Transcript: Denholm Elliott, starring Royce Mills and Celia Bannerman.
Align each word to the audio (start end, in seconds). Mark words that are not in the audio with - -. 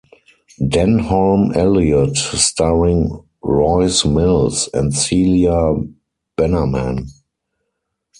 Denholm 0.57 1.51
Elliott, 1.53 2.17
starring 2.17 3.23
Royce 3.43 4.03
Mills 4.03 4.67
and 4.73 4.95
Celia 4.95 5.75
Bannerman. 6.35 7.05